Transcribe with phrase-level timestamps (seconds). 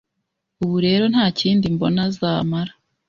[0.63, 2.73] Ubu rero nta kindi mbona zamara